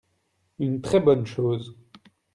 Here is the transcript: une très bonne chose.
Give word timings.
une 0.57 0.81
très 0.81 0.99
bonne 0.99 1.27
chose. 1.27 1.77